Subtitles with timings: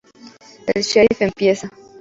[0.73, 1.69] El Sheriff empieza.